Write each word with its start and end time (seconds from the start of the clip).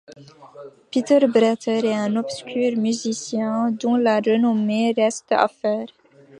Peter 0.91 1.19
Bretter 1.27 1.85
est 1.85 1.93
un 1.93 2.15
obscur 2.15 2.75
musicien 2.75 3.69
dont 3.69 3.97
la 3.97 4.15
renommée 4.19 4.93
reste 4.97 5.31
à 5.31 5.47
faire. 5.47 5.89